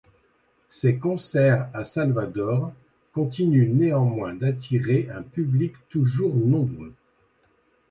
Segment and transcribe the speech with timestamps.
[0.67, 2.73] Ses concerts à Salvador
[3.13, 6.95] continuent néanmoins d'attirer un public toujours nombreux.